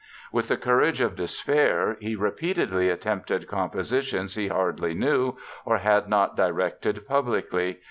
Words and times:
With 0.31 0.47
the 0.47 0.57
courage 0.57 0.99
of 0.99 1.15
despair 1.15 1.95
he 1.99 2.15
repeatedly 2.15 2.89
attempted 2.89 3.47
compositions 3.47 4.33
he 4.33 4.47
hardly 4.47 4.95
knew 4.95 5.37
or 5.63 5.77
had 5.77 6.09
not 6.09 6.35
directed 6.35 7.05
publicly. 7.07 7.77